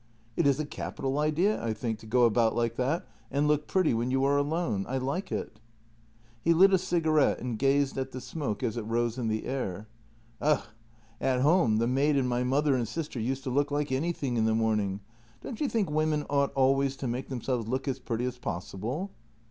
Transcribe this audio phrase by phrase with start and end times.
[0.35, 3.93] "It is a capital idea, I think, to go about like that and look pretty
[3.93, 4.83] when you are alone.
[4.89, 5.59] I like it."
[6.41, 9.87] He lit a cigarette and gazed at the smoke as it rose in the air."
[10.41, 10.65] Ugh!
[11.21, 14.45] At home the maid and my mother and sister used to look like anything in
[14.45, 15.01] the morning.
[15.43, 19.11] Don't you think women ought always to make themselves look as pretty as possible?"